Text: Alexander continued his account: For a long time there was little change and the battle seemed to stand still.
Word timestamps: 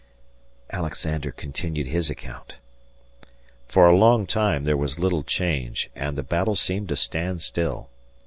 Alexander 0.71 1.31
continued 1.31 1.85
his 1.85 2.09
account: 2.09 2.55
For 3.67 3.85
a 3.85 3.95
long 3.95 4.25
time 4.25 4.63
there 4.63 4.75
was 4.75 4.97
little 4.97 5.21
change 5.21 5.91
and 5.95 6.17
the 6.17 6.23
battle 6.23 6.55
seemed 6.55 6.89
to 6.89 6.95
stand 6.95 7.43
still. 7.43 7.87